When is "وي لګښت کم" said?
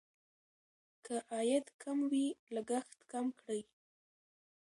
2.11-3.25